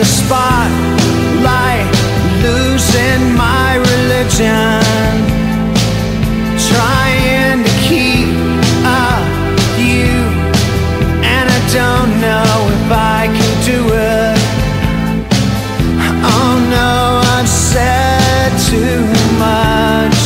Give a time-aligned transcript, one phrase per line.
[0.00, 1.92] The spotlight,
[2.42, 4.80] losing my religion.
[6.72, 8.32] Trying to keep
[8.82, 9.28] up
[9.76, 10.08] you,
[11.34, 13.80] and I don't know if I can do
[14.16, 14.40] it.
[16.32, 19.04] Oh no, I've said too
[19.36, 20.20] much.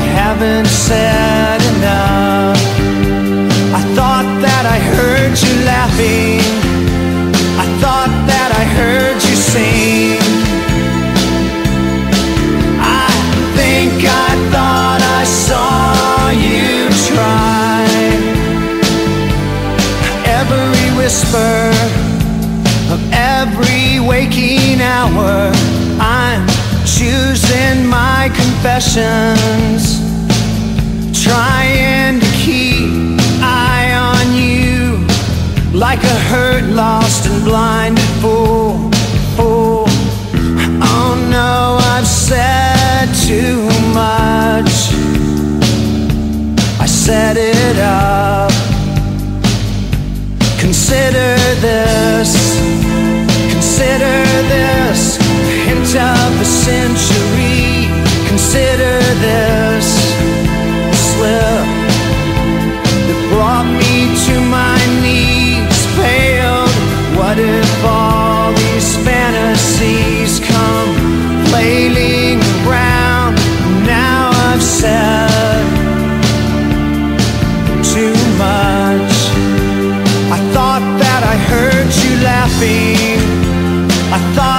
[0.00, 1.21] I haven't said
[24.42, 25.52] waking hour,
[26.00, 26.46] I'm
[26.84, 30.00] choosing my confessions,
[31.24, 35.06] trying to keep eye on you
[35.78, 38.90] like a hurt, lost, and blinded fool.
[39.36, 39.84] fool.
[40.94, 43.62] Oh no, I've said too
[43.94, 44.74] much.
[46.80, 48.50] I set it up.
[50.58, 52.32] Consider this,
[53.52, 54.31] consider
[54.92, 55.16] this,
[55.66, 57.88] hint of the century.
[58.28, 59.88] Consider this,
[60.92, 61.66] a slip
[63.06, 66.74] that brought me to my knees, failed.
[67.18, 70.90] What if all these fantasies come
[71.48, 73.36] flailing around?
[73.86, 75.64] Now I've said
[77.92, 78.16] too
[78.46, 79.14] much.
[80.36, 83.20] I thought that I heard you laughing.
[84.16, 84.51] I thought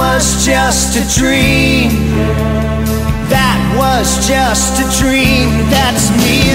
[0.00, 1.90] was just a dream.
[3.28, 5.48] That was just a dream.
[5.68, 6.49] That's me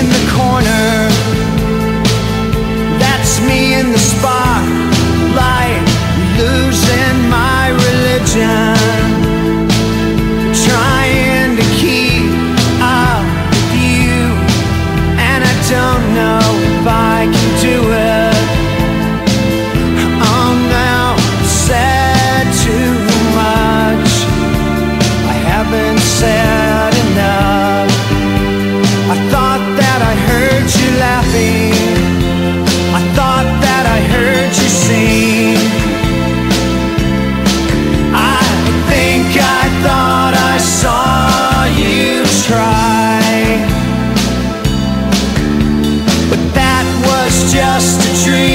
[47.85, 48.54] just a dream.